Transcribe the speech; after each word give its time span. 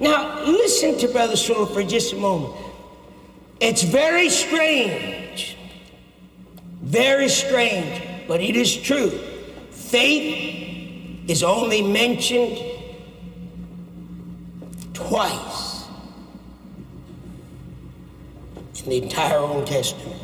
Now, 0.00 0.42
listen 0.46 0.96
to 0.98 1.08
Brother 1.08 1.34
Cerullo 1.34 1.72
for 1.72 1.82
just 1.82 2.14
a 2.14 2.16
moment. 2.16 2.54
It's 3.60 3.82
very 3.82 4.30
strange, 4.30 5.58
very 6.80 7.28
strange, 7.28 8.02
but 8.26 8.40
it 8.40 8.56
is 8.56 8.74
true. 8.74 9.10
Faith 9.70 11.28
is 11.28 11.42
only 11.42 11.82
mentioned 11.82 12.58
twice 14.94 15.84
in 18.82 18.88
the 18.88 19.02
entire 19.02 19.38
Old 19.38 19.66
Testament. 19.66 20.16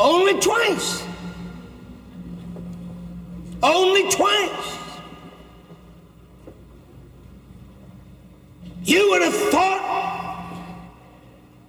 Only 0.00 0.40
twice. 0.40 1.07
Only 3.62 4.10
twice. 4.10 4.78
You 8.84 9.10
would 9.10 9.22
have 9.22 9.34
thought 9.34 9.88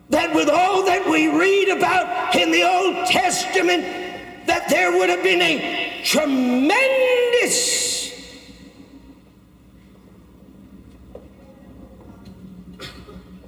that 0.10 0.34
with 0.34 0.50
all 0.50 0.86
that 0.86 1.10
we 1.10 1.28
read 1.28 1.70
about 1.70 2.36
in 2.36 2.52
the 2.52 2.64
Old 2.64 3.08
Testament, 3.08 3.84
that 4.46 4.70
there 4.70 4.92
would 4.92 5.10
have 5.10 5.24
been 5.24 5.42
a 5.42 6.02
tremendous 6.04 7.90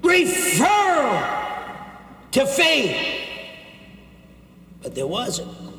referral 0.02 1.22
to 2.31 2.45
faith. 2.45 2.98
But 4.81 4.95
there 4.95 5.08
wasn't. 5.08 5.70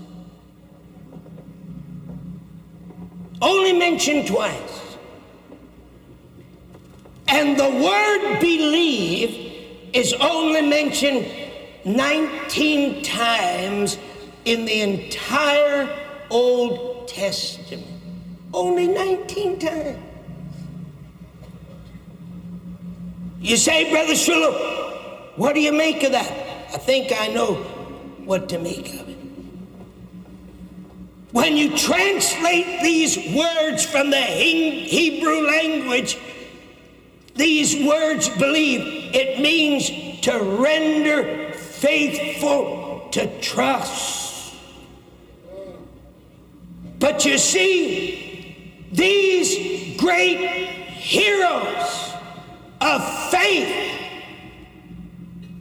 Only 3.42 3.72
mentioned 3.72 4.28
twice. 4.28 4.96
And 7.26 7.58
the 7.58 7.68
word 7.68 8.40
believe 8.40 9.90
is 9.92 10.14
only 10.14 10.62
mentioned 10.62 11.26
19 11.84 13.02
times 13.02 13.98
in 14.44 14.64
the 14.64 14.80
entire 14.80 15.88
Old 16.30 17.08
Testament. 17.08 17.84
Only 18.54 18.86
19 18.86 19.58
times. 19.58 19.98
You 23.40 23.56
say, 23.56 23.90
Brother 23.90 24.12
Cerullo, 24.12 25.36
what 25.36 25.54
do 25.54 25.60
you 25.60 25.72
make 25.72 26.04
of 26.04 26.12
that? 26.12 26.30
I 26.72 26.78
think 26.78 27.12
I 27.18 27.26
know 27.26 27.54
what 28.24 28.48
to 28.50 28.58
make 28.58 29.00
of 29.00 29.08
it. 29.08 29.21
When 31.32 31.56
you 31.56 31.76
translate 31.76 32.82
these 32.82 33.16
words 33.34 33.86
from 33.86 34.10
the 34.10 34.20
Hebrew 34.20 35.46
language, 35.46 36.18
these 37.34 37.86
words 37.86 38.28
believe, 38.28 39.14
it 39.14 39.40
means 39.40 40.20
to 40.22 40.38
render 40.38 41.52
faithful, 41.54 43.08
to 43.12 43.40
trust. 43.40 44.54
But 46.98 47.24
you 47.24 47.38
see, 47.38 48.86
these 48.92 49.98
great 49.98 50.36
heroes 50.90 52.12
of 52.82 53.30
faith 53.30 54.00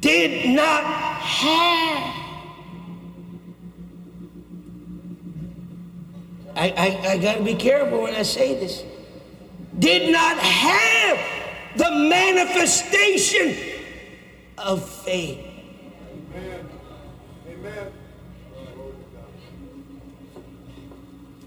did 0.01 0.49
not 0.49 0.83
have 0.83 2.20
I, 6.61 6.73
I, 6.77 6.85
I 7.13 7.17
got 7.17 7.37
to 7.37 7.43
be 7.43 7.55
careful 7.55 8.03
when 8.03 8.13
I 8.13 8.21
say 8.21 8.53
this, 8.53 8.83
did 9.79 10.11
not 10.11 10.37
have 10.37 11.17
the 11.75 11.89
manifestation 11.89 13.57
of 14.59 14.87
faith. 14.87 15.39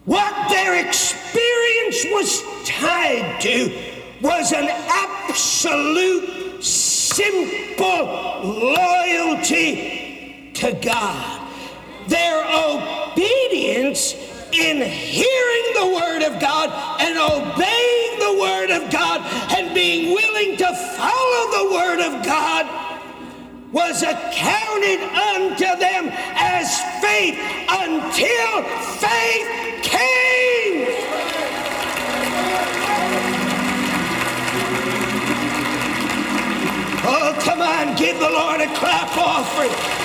What 0.05 0.49
their 0.49 0.85
experience 0.85 2.07
was 2.11 2.43
tied 2.65 3.41
to 3.43 3.73
was 4.21 4.53
an 4.53 4.67
absolute, 4.69 6.61
simple 6.61 8.05
loyalty 8.43 10.51
to 10.55 10.73
God. 10.73 11.49
Their 12.09 12.45
obedience 12.45 13.04
in 14.55 14.81
hearing 14.81 15.67
the 15.75 15.87
Word 15.95 16.23
of 16.23 16.41
God 16.41 16.71
and 17.01 17.19
obeying 17.19 18.19
the 18.21 18.39
Word 18.41 18.71
of 18.71 18.91
God 18.91 19.21
and 19.57 19.75
being 19.75 20.15
willing 20.15 20.57
to 20.59 20.67
follow 20.97 21.51
the 21.51 21.75
Word 21.75 22.01
of 22.01 22.25
God 22.25 22.67
was 23.73 24.03
accounted 24.03 25.01
unto 25.03 25.67
them 25.81 26.09
as 26.37 26.81
faith 27.03 27.37
until 27.69 28.63
faith 29.03 29.83
came. 29.83 30.87
Oh, 37.07 37.37
come 37.41 37.61
on, 37.61 37.97
give 37.97 38.19
the 38.21 38.31
Lord 38.31 38.61
a 38.61 38.67
clap 38.77 39.17
offering. 39.19 40.04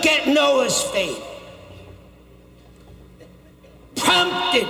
Look 0.00 0.12
at 0.12 0.28
Noah's 0.28 0.82
faith. 0.84 1.22
Prompted, 3.96 4.66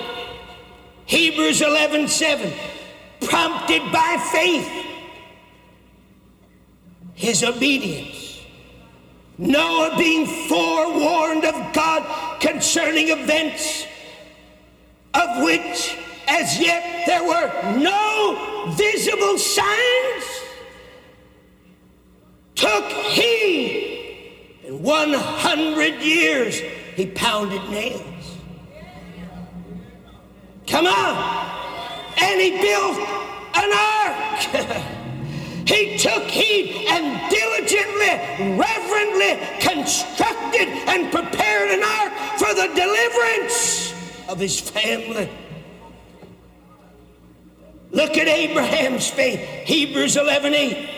Hebrews 1.06 1.62
11 1.62 2.08
7, 2.08 2.52
prompted 3.20 3.80
by 3.92 4.16
faith, 4.32 4.69
his 7.14 7.44
obedience. 7.44 8.40
Noah 9.38 9.94
being 9.96 10.26
forewarned 10.48 11.44
of 11.44 11.72
God 11.74 12.40
concerning 12.40 13.10
events 13.10 13.86
of 15.14 15.44
which 15.44 15.96
as 16.26 16.58
yet 16.58 17.06
there 17.06 17.22
were 17.22 17.78
no 17.78 18.74
visible 18.76 19.38
signs, 19.38 20.24
took 22.56 22.84
heed 22.90 23.89
100 24.90 26.02
years 26.02 26.58
he 26.96 27.06
pounded 27.06 27.62
nails. 27.70 28.02
Come 30.66 30.86
on. 30.86 32.16
And 32.20 32.40
he 32.40 32.50
built 32.60 32.98
an 33.54 33.70
ark. 33.72 34.40
he 35.68 35.96
took 35.96 36.24
heed 36.24 36.86
and 36.88 37.30
diligently, 37.30 38.58
reverently 38.58 39.38
constructed 39.60 40.66
and 40.88 41.12
prepared 41.12 41.70
an 41.70 41.84
ark 41.84 42.12
for 42.38 42.52
the 42.52 42.66
deliverance 42.74 43.94
of 44.28 44.40
his 44.40 44.58
family. 44.58 45.30
Look 47.92 48.16
at 48.16 48.26
Abraham's 48.26 49.08
faith, 49.08 49.38
Hebrews 49.38 50.16
11 50.16 50.52
8. 50.52 50.90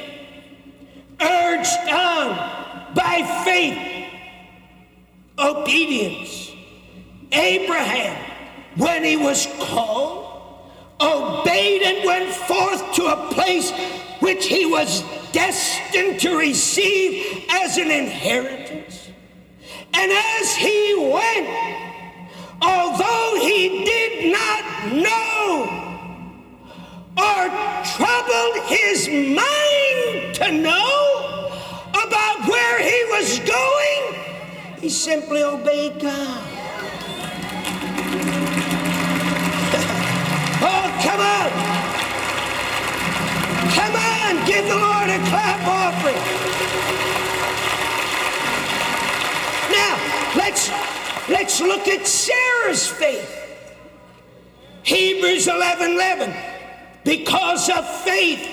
Urged 1.20 1.88
on 1.90 2.71
by 2.94 3.42
faith, 3.44 4.10
obedience. 5.38 6.52
Abraham, 7.32 8.16
when 8.76 9.04
he 9.04 9.16
was 9.16 9.46
called, 9.58 10.70
obeyed 11.00 11.82
and 11.82 12.06
went 12.06 12.30
forth 12.32 12.94
to 12.94 13.06
a 13.06 13.32
place 13.32 13.72
which 14.20 14.46
he 14.46 14.66
was 14.66 15.02
destined 15.32 16.20
to 16.20 16.36
receive 16.36 17.44
as 17.50 17.78
an 17.78 17.90
inheritance. 17.90 19.10
And 19.94 20.12
as 20.12 20.54
he 20.54 21.10
went, 21.12 21.48
although 22.62 23.38
he 23.40 23.84
did 23.84 24.32
not 24.32 24.92
know 24.92 25.82
or 27.18 27.48
troubled 27.84 28.66
his 28.68 29.08
mind 29.08 30.34
to 30.36 30.52
know, 30.52 31.31
about 32.12 32.46
where 32.46 32.78
he 32.78 33.04
was 33.08 33.38
going, 33.38 34.14
he 34.80 34.90
simply 34.90 35.42
obeyed 35.42 35.98
God. 35.98 36.44
oh, 40.60 40.88
come 41.02 41.20
on. 41.20 41.50
Come 43.72 43.96
on, 43.96 44.46
give 44.46 44.66
the 44.66 44.76
Lord 44.76 45.08
a 45.08 45.18
clap 45.30 45.66
offering. 45.66 46.22
Now, 49.72 49.96
let's 50.36 50.70
let's 51.30 51.60
look 51.62 51.88
at 51.88 52.06
Sarah's 52.06 52.86
faith. 52.86 53.38
Hebrews 54.82 55.48
11 55.48 55.92
11. 55.92 56.34
Because 57.04 57.70
of 57.70 57.88
faith, 58.04 58.51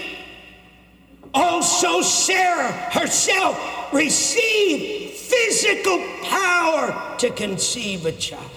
Also, 1.33 2.01
Sarah 2.01 2.71
herself 2.71 3.93
received 3.93 5.13
physical 5.13 6.03
power 6.23 7.15
to 7.17 7.29
conceive 7.31 8.05
a 8.05 8.11
child. 8.11 8.49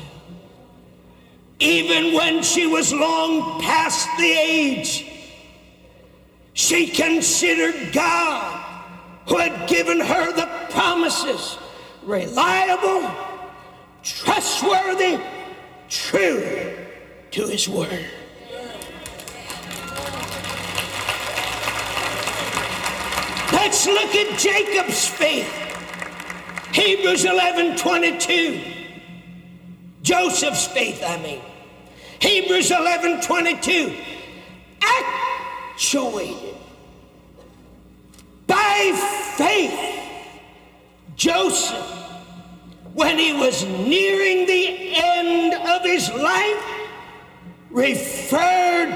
Even 1.59 2.15
when 2.15 2.43
she 2.43 2.67
was 2.67 2.93
long 2.93 3.61
past 3.61 4.09
the 4.19 4.33
age, 4.33 5.07
she 6.55 6.87
considered 6.89 7.93
God, 7.93 8.59
who 9.29 9.39
had 9.39 9.69
given 9.69 10.01
her 10.01 10.33
the 10.33 10.47
promises, 10.71 11.59
reliable, 12.03 13.09
trustworthy, 14.03 15.21
true 15.89 16.77
to 17.31 17.47
his 17.47 17.69
word. 17.69 18.07
Let's 23.65 23.87
look 23.87 24.13
at 24.17 24.37
Jacob's 24.41 25.07
faith. 25.07 25.49
Hebrews 26.75 27.25
11 27.25 27.77
22. 27.77 28.61
Joseph's 30.03 30.67
faith, 30.67 31.01
I 31.07 31.17
mean. 31.19 31.41
Hebrews 32.19 32.73
11 32.73 33.21
22. 33.21 33.95
Actuated 34.83 36.57
by 38.49 38.93
faith, 39.37 40.11
Joseph, 41.15 41.87
when 42.95 43.17
he 43.17 43.33
was 43.33 43.65
nearing 43.65 44.45
the 44.45 44.93
end 44.97 45.55
of 45.55 45.85
his 45.85 46.13
life, 46.13 46.65
referred 47.71 48.91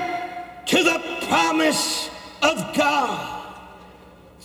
to 0.66 0.82
the 0.82 1.00
promise 1.28 2.10
of 2.42 2.74
God 2.74 3.45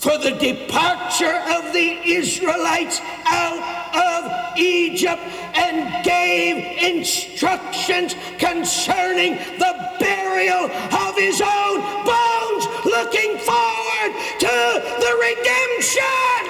for 0.02 0.18
the 0.18 0.32
departure 0.32 1.38
of 1.54 1.72
the 1.74 2.00
Israelites 2.04 3.00
out 3.28 3.62
of 3.94 4.58
Egypt 4.58 5.22
and 5.54 6.04
gave 6.04 6.58
instructions 6.82 8.16
concerning 8.40 9.36
the 9.60 9.96
burial 10.00 10.66
of 10.66 11.16
his 11.16 11.40
own 11.40 11.82
bones, 12.04 12.66
looking 12.84 13.38
forward 13.38 14.12
to 14.40 14.82
the 15.04 15.14
redemption. 15.22 16.42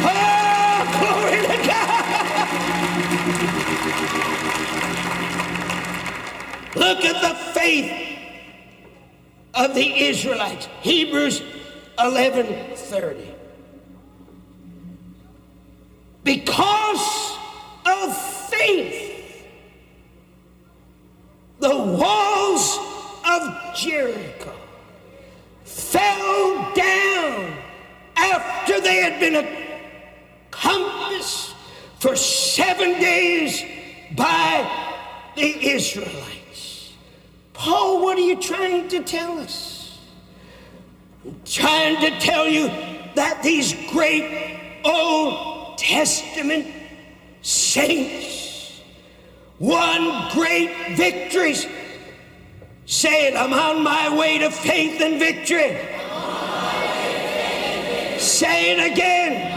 Oh, 0.00 0.80
glory 0.98 1.42
to 1.46 1.56
God! 1.68 2.00
Look 6.74 7.04
at 7.04 7.20
the 7.20 7.34
faith 7.52 8.01
of 9.54 9.74
the 9.74 10.04
Israelites. 10.04 10.68
Hebrews 10.80 11.42
11:30. 11.98 13.26
Because 16.24 16.71
trying 41.82 42.12
to 42.12 42.18
tell 42.20 42.46
you 42.46 42.68
that 43.14 43.40
these 43.42 43.74
great 43.90 44.80
Old 44.84 45.78
Testament 45.78 46.66
saints 47.42 48.80
won 49.58 50.30
great 50.32 50.96
victories. 50.96 51.66
Say 52.86 53.28
it, 53.28 53.36
I'm 53.36 53.52
on 53.52 53.82
my 53.82 54.16
way 54.16 54.38
to 54.38 54.50
faith 54.50 55.00
and 55.00 55.18
victory. 55.18 55.78
Say 58.18 58.72
it 58.72 58.92
again. 58.92 59.50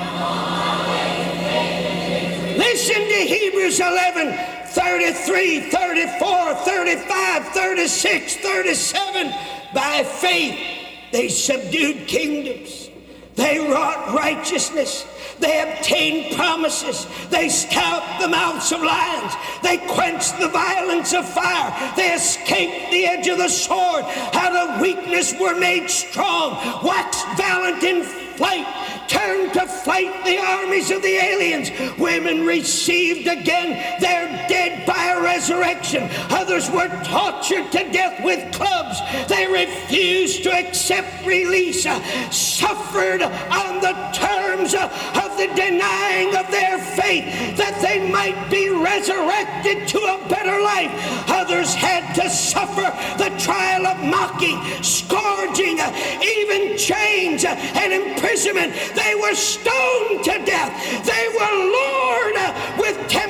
Listen 2.58 2.96
to 2.96 3.36
Hebrews 3.36 3.80
11 3.80 4.56
33, 4.70 5.70
34, 5.70 6.54
35, 6.56 7.48
36, 7.50 8.36
37. 8.38 9.34
By 9.74 10.04
faith, 10.04 10.75
they 11.16 11.30
subdued 11.30 12.08
kingdoms. 12.08 12.90
They 13.36 13.58
wrought 13.60 14.14
righteousness. 14.14 15.08
They 15.40 15.62
obtained 15.62 16.36
promises. 16.36 17.08
They 17.30 17.50
stopped 17.50 18.22
the 18.22 18.28
mouths 18.28 18.72
of 18.72 18.82
lions. 18.82 19.34
They 19.62 19.78
quenched 19.78 20.40
the 20.40 20.50
violence 20.50 21.14
of 21.14 21.28
fire. 21.28 21.94
They 21.96 22.14
escaped 22.14 22.92
the 22.92 23.06
edge 23.06 23.28
of 23.28 23.38
the 23.38 23.50
sword. 23.50 24.06
Out 24.34 24.56
of 24.56 24.82
weakness 24.82 25.34
were 25.40 25.58
made 25.60 25.90
strong. 25.90 26.56
Waxed 26.84 27.26
valiant 27.38 27.84
in 27.84 28.04
flight 28.04 28.68
turned 29.08 29.54
to 29.54 29.66
fight 29.66 30.26
the 30.26 30.38
armies 30.38 30.92
of 30.92 31.02
the 31.02 31.16
aliens. 31.16 31.72
Women 31.98 32.46
received 32.46 33.28
again 33.28 34.00
their 34.00 34.28
dead 34.48 34.86
by 34.86 35.06
a 35.06 35.22
resurrection. 35.22 36.08
Others 36.30 36.70
were 36.72 36.90
tortured 37.04 37.72
to 37.72 37.92
death 37.92 38.24
with 38.24 38.54
clubs. 38.54 39.00
They 39.28 39.48
refused 39.48 40.44
to 40.44 40.54
accept 40.54 41.26
release, 41.26 41.84
suffered 42.32 43.22
on 43.22 43.82
the 43.82 43.94
terms 44.14 44.74
uh, 44.74 44.88
the 45.38 45.48
denying 45.56 46.36
of 46.36 46.50
their 46.52 46.78
faith 46.80 47.26
that 47.58 47.80
they 47.82 48.10
might 48.10 48.50
be 48.50 48.70
resurrected 48.70 49.88
to 49.90 50.00
a 50.00 50.28
better 50.28 50.62
life. 50.62 50.92
Others 51.30 51.74
had 51.76 52.14
to 52.16 52.30
suffer 52.30 52.88
the 53.18 53.30
trial 53.40 53.86
of 53.88 54.04
mocking, 54.04 54.60
scourging, 54.84 55.80
even 56.24 56.78
chains 56.78 57.46
and 57.46 57.94
imprisonment. 57.94 58.74
They 58.96 59.16
were 59.16 59.36
stoned 59.36 60.24
to 60.26 60.36
death. 60.46 60.74
They 61.06 61.28
were 61.30 61.56
lured 61.74 62.36
with 62.78 62.96
and 63.10 63.25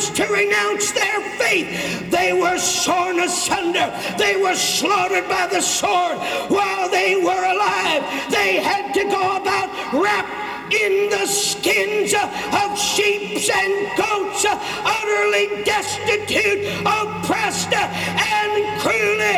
to 0.00 0.26
renounce 0.26 0.92
their 0.92 1.20
faith. 1.36 2.10
They 2.10 2.32
were 2.32 2.58
shorn 2.58 3.20
asunder. 3.20 3.92
They 4.16 4.36
were 4.36 4.54
slaughtered 4.54 5.28
by 5.28 5.48
the 5.48 5.60
sword 5.60 6.16
while 6.48 6.88
they 6.88 7.16
were 7.16 7.44
alive. 7.54 8.02
They 8.30 8.56
had 8.56 8.92
to 8.94 9.04
go 9.04 9.36
about 9.36 9.68
wrapped 9.92 10.72
in 10.72 11.10
the 11.10 11.26
skins 11.26 12.14
of 12.14 12.78
sheep 12.78 13.50
and 13.54 13.96
goats, 13.98 14.46
utterly 14.48 15.62
destitute, 15.64 16.64
oppressed, 16.86 17.74
and 17.74 18.80
cruelly 18.80 19.36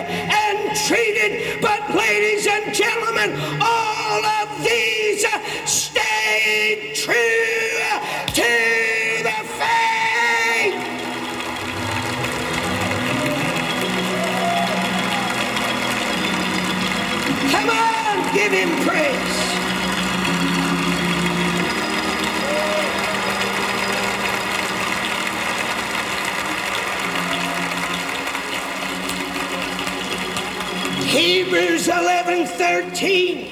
entreated. 0.51 1.61
But, 1.61 1.95
ladies 1.97 2.47
and 2.47 2.73
gentlemen, 2.73 3.61
all 3.61 3.94
him 18.55 18.71
praise. 18.87 19.35
Hebrews 31.11 31.89
11 31.89 32.47
13. 32.47 33.51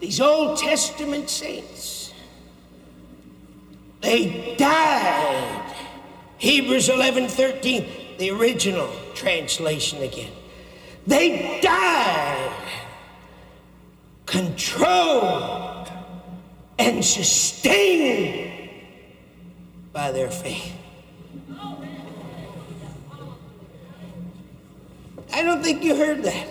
These 0.00 0.20
Old 0.20 0.58
Testament 0.58 1.28
saints, 1.28 2.12
they 4.00 4.54
died. 4.56 5.74
Hebrews 6.38 6.88
11 6.88 7.28
13, 7.28 8.16
the 8.18 8.30
original 8.30 8.90
translation 9.14 10.02
again. 10.02 10.37
They 11.08 11.58
died, 11.62 12.52
controlled, 14.26 15.90
and 16.78 17.02
sustained 17.02 18.68
by 19.90 20.12
their 20.12 20.28
faith. 20.28 20.74
I 25.32 25.42
don't 25.42 25.62
think 25.62 25.82
you 25.82 25.96
heard 25.96 26.22
that. 26.24 26.46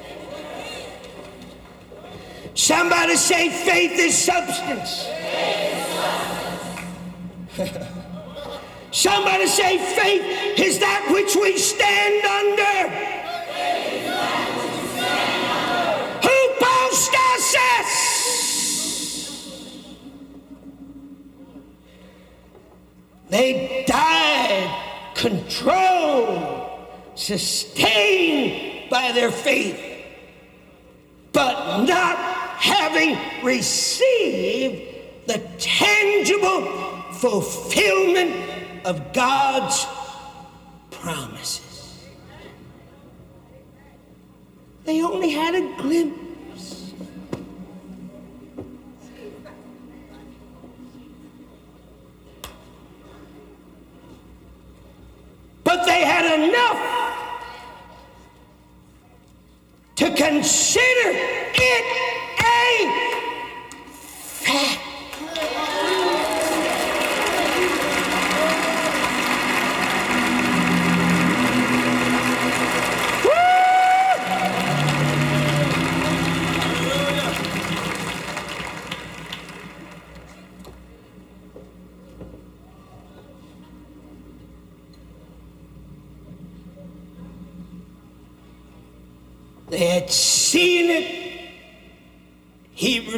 Somebody 2.55 3.15
say 3.15 3.49
faith 3.49 3.99
is 3.99 4.17
substance. 4.17 5.05
Somebody 8.91 9.45
say, 9.45 9.77
faith 9.77 10.59
is 10.59 10.79
that 10.79 11.07
which 11.11 11.35
we 11.35 11.59
stand 11.59 12.25
under. 12.25 13.16
They 23.29 23.83
died 23.87 24.83
controlled, 25.15 26.79
sustained 27.15 28.89
by 28.89 29.11
their 29.11 29.31
faith, 29.31 29.79
but 31.33 31.83
not 31.83 32.17
having 32.17 33.17
received 33.43 35.27
the 35.27 35.39
tangible 35.57 36.65
fulfillment 37.13 38.33
of 38.85 39.11
God's 39.13 39.85
promises. 40.91 42.05
They 44.85 45.01
only 45.01 45.31
had 45.31 45.55
a 45.55 45.81
glimpse. 45.81 46.26
They 55.97 56.05
had 56.05 56.25
enough 56.43 56.79
to 59.95 60.13
consider 60.13 61.09
it 61.55 61.85
a 62.39 63.06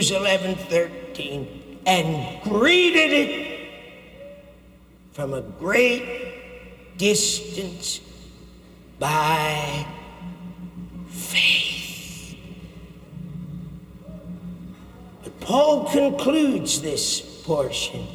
Hebrews 0.10 0.28
11 0.28 0.56
13, 0.56 1.78
and 1.86 2.42
greeted 2.42 3.14
it 3.14 3.70
from 5.12 5.36
a 5.36 5.42
great 5.42 6.98
distance 6.98 8.02
by 8.98 9.86
faith. 11.10 12.36
But 15.24 15.40
Paul 15.42 15.86
concludes 15.92 16.82
this 16.82 17.22
portion. 17.44 18.08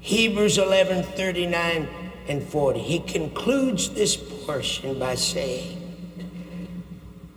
Hebrews 0.00 0.56
11 0.56 1.02
39 1.02 1.88
and 2.28 2.42
40. 2.42 2.80
He 2.80 3.00
concludes 3.00 3.90
this 3.90 4.16
portion 4.16 4.98
by 4.98 5.16
saying, 5.16 5.82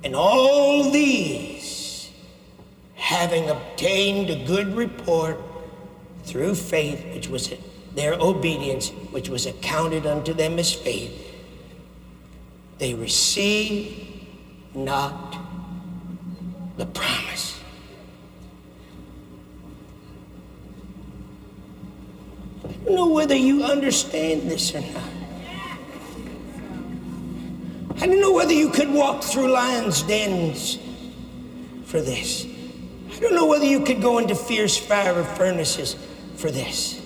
and 0.06 0.16
all 0.16 0.90
these, 0.90 1.77
having 3.08 3.50
obtained 3.50 4.30
a 4.30 4.36
good 4.44 4.76
report 4.76 5.40
through 6.26 6.54
faith, 6.54 7.02
which 7.14 7.30
was 7.30 7.54
their 7.96 8.16
obedience, 8.16 8.90
which 9.12 9.30
was 9.30 9.46
accounted 9.46 10.06
unto 10.06 10.34
them 10.34 10.60
as 10.60 10.74
faith, 10.74 11.14
they 12.80 12.94
received 12.94 14.28
not 14.76 15.38
the 16.76 16.86
promise. 16.86 17.62
I 22.66 22.74
don't 22.84 22.96
know 22.96 23.08
whether 23.08 23.38
you 23.38 23.64
understand 23.64 24.52
this 24.52 24.76
or 24.76 24.82
not. 24.82 25.10
I 28.02 28.06
don't 28.06 28.20
know 28.20 28.34
whether 28.34 28.52
you 28.52 28.70
could 28.70 28.92
walk 28.92 29.24
through 29.24 29.50
lions' 29.50 30.04
dens 30.04 30.78
for 31.86 32.02
this. 32.02 32.57
I 33.18 33.20
don't 33.20 33.34
know 33.34 33.48
whether 33.48 33.66
you 33.66 33.84
could 33.84 34.02
go 34.02 34.20
into 34.20 34.36
fierce 34.36 34.78
fire 34.78 35.20
or 35.20 35.24
furnaces 35.24 35.96
for 36.36 36.52
this. 36.52 37.02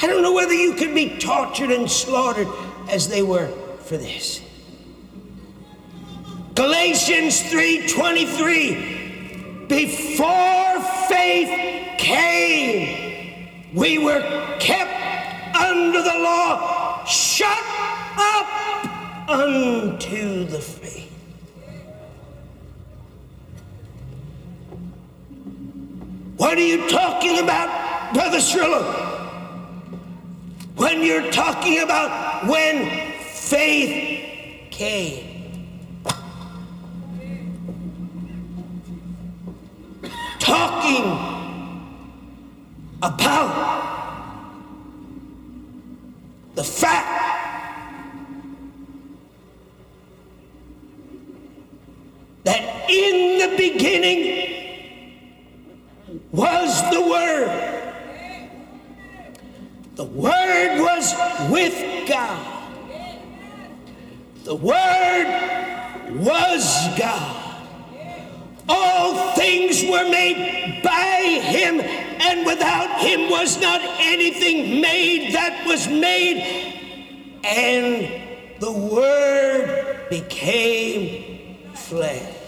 I 0.00 0.06
don't 0.06 0.22
know 0.22 0.32
whether 0.32 0.54
you 0.54 0.74
could 0.74 0.94
be 0.94 1.18
tortured 1.18 1.72
and 1.72 1.90
slaughtered 1.90 2.46
as 2.88 3.08
they 3.08 3.22
were 3.22 3.48
for 3.80 3.96
this. 3.96 4.40
Galatians 6.54 7.42
3:23 7.42 9.66
Before 9.68 10.80
faith 11.08 11.98
came 11.98 13.02
we 13.74 13.98
were 13.98 14.22
kept 14.60 15.56
under 15.56 16.02
the 16.02 16.18
law, 16.18 17.04
shut 17.04 17.58
up 18.16 19.28
unto 19.28 20.44
the 20.44 20.60
faith. 20.60 21.08
What 26.42 26.58
are 26.58 26.60
you 26.60 26.88
talking 26.88 27.38
about, 27.38 28.12
Brother 28.12 28.38
Cerullo? 28.38 28.82
When 30.74 31.04
you're 31.04 31.30
talking 31.30 31.78
about 31.78 32.48
when 32.48 33.12
faith 33.20 34.68
came. 34.72 35.52
Talking 40.40 41.04
about 43.00 44.62
the 46.56 46.64
fact 46.64 47.08
that 52.42 52.90
in 52.90 53.38
the 53.38 53.56
beginning 53.56 54.21
made 70.34 70.82
by 70.82 71.40
him, 71.42 71.80
and 71.80 72.46
without 72.46 73.00
him 73.00 73.30
was 73.30 73.60
not 73.60 73.80
anything 74.00 74.80
made 74.80 75.34
that 75.34 75.66
was 75.66 75.88
made. 75.88 76.38
And 77.44 78.60
the 78.60 78.72
Word 78.72 80.08
became 80.08 81.56
flesh. 81.74 82.38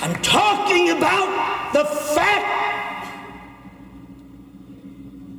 I'm 0.00 0.22
talking 0.22 0.90
about 0.90 1.72
the 1.72 1.84
fact 1.84 2.58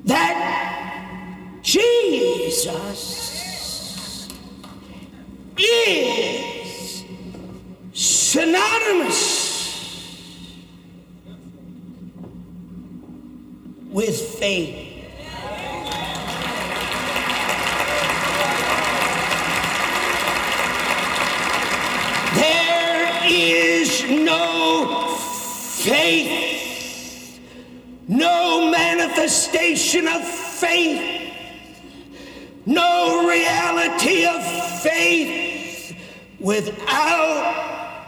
that 0.05 0.38
Jesus 2.49 4.27
is 5.55 7.05
synonymous 7.93 9.27
with 13.91 14.19
faith. 14.39 14.87
There 22.33 23.27
is 23.27 24.03
no 24.09 25.15
faith, 25.83 27.39
no 28.07 28.71
manifestation 28.71 30.07
of 30.07 30.23
faith 30.23 31.18
no 32.69 33.27
reality 33.27 34.25
of 34.25 34.43
faith 34.83 35.97
without 36.39 38.05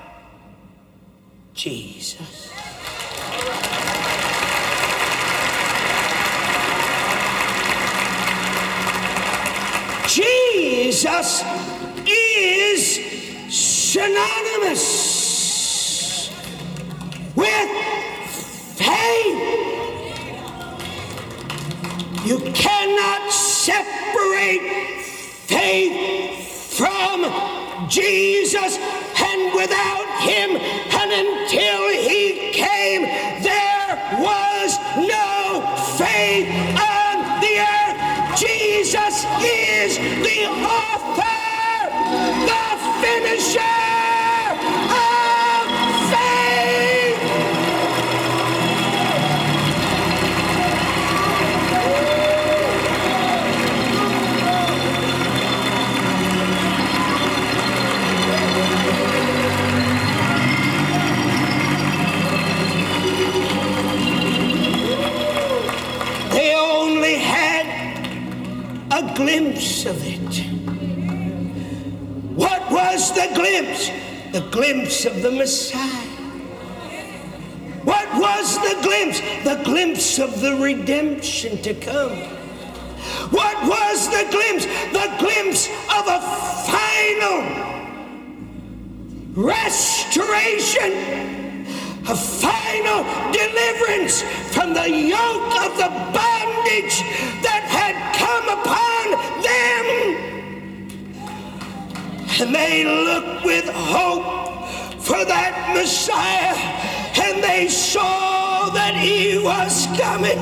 Jesus. 1.56 2.54
Jesus 10.08 11.44
is 12.06 13.00
synonymous 13.50 15.11
Jesus, 28.62 28.78
and 28.78 29.56
without 29.56 30.11
glimpse 75.02 75.18
of 75.18 75.24
the 75.24 75.32
Messiah. 75.32 76.08
What 77.84 78.08
was 78.20 78.58
the 78.58 78.78
glimpse? 78.84 79.20
The 79.44 79.62
glimpse 79.64 80.20
of 80.20 80.42
the 80.42 80.56
redemption 80.58 81.62
to 81.64 81.74
come. 81.74 82.18
What 83.32 83.58
was 83.68 84.10
the 84.10 84.28
glimpse? 84.30 84.66
The 84.94 85.10
glimpse 85.18 85.68
of 85.90 86.08
a 86.08 86.22
final 86.70 87.42
restoration, 89.34 90.92
a 92.08 92.16
final 92.16 93.04
deliverance 93.32 94.22
from 94.54 94.74
the 94.76 94.90
yoke 94.90 95.56
of 95.66 95.78
the 95.78 95.90
bondage 96.14 97.02
that 97.42 97.64
had 97.66 97.96
come 98.22 98.50
upon 98.60 99.12
them. 99.42 99.86
And 102.40 102.54
they 102.54 102.84
looked 102.84 103.46
with 103.46 103.68
hope 103.70 104.41
for 105.12 105.26
that 105.26 105.74
Messiah, 105.76 106.56
and 107.26 107.44
they 107.44 107.68
saw 107.68 108.70
that 108.70 108.96
he 108.96 109.38
was 109.40 109.88
coming. 110.00 110.40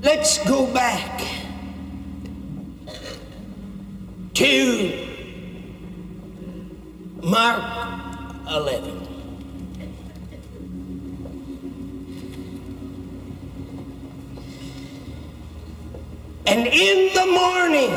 Let's 0.00 0.38
go 0.46 0.72
back 0.72 1.22
to 4.34 5.09
Mark 7.30 7.62
11. 8.48 9.06
And 16.46 16.66
in 16.66 17.14
the 17.14 17.26
morning, 17.26 17.90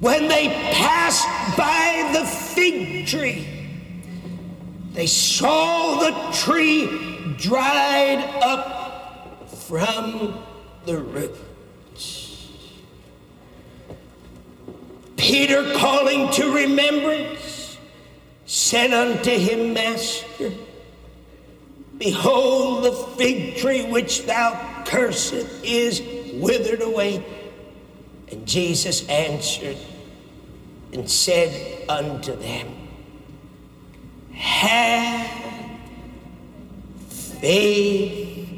when 0.00 0.28
they 0.28 0.48
passed 0.74 1.26
by 1.56 2.10
the 2.12 2.26
fig 2.26 3.06
tree, 3.06 3.48
they 4.92 5.06
saw 5.06 5.98
the 5.98 6.36
tree 6.36 7.34
dried 7.38 8.22
up 8.42 9.48
from 9.48 10.44
the 10.84 10.98
roots. 10.98 12.21
Peter, 15.32 15.72
calling 15.78 16.30
to 16.30 16.54
remembrance, 16.54 17.78
said 18.44 18.92
unto 18.92 19.30
him, 19.30 19.72
Master, 19.72 20.52
behold, 21.96 22.84
the 22.84 22.92
fig 23.16 23.56
tree 23.56 23.82
which 23.86 24.26
thou 24.26 24.84
cursed 24.84 25.32
is 25.64 26.02
withered 26.34 26.82
away. 26.82 27.24
And 28.30 28.46
Jesus 28.46 29.08
answered 29.08 29.78
and 30.92 31.10
said 31.10 31.88
unto 31.88 32.36
them, 32.36 32.68
Have 34.34 35.30
faith 37.08 38.50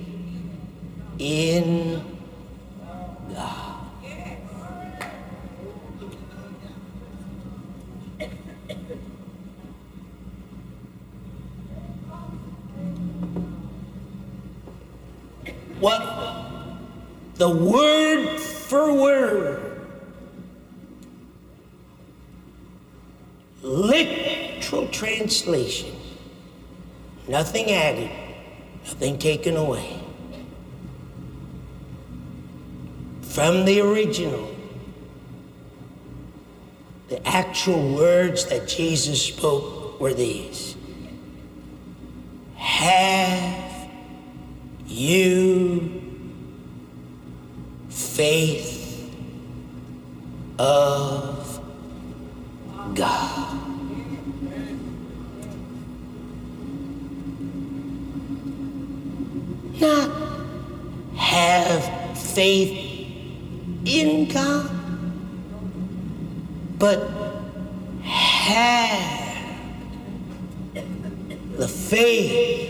in 1.21 2.13
What 15.85 16.03
the 17.35 17.51
word 17.51 18.40
for 18.40 18.92
word, 18.94 19.87
literal 23.62 24.88
translation, 24.88 25.94
nothing 27.29 27.70
added, 27.70 28.11
nothing 28.87 29.18
taken 29.18 29.57
away. 29.57 30.05
from 33.35 33.64
the 33.64 33.81
original. 33.81 34.49
The 37.09 37.27
actual 37.27 37.94
words 37.94 38.47
that 38.47 38.68
Jesus 38.68 39.20
spoke 39.20 40.01
were 40.01 40.14
these 40.14 40.77
Have 42.57 43.88
you 44.87 45.43
faith 48.14 49.11
of 50.57 51.61
God? 52.94 53.61
Not 59.81 60.11
have 61.16 62.16
faith 62.16 62.70
in 63.85 64.29
God, 64.29 64.70
but 66.79 67.11
have 68.05 69.35
the 71.57 71.66
faith 71.66 72.63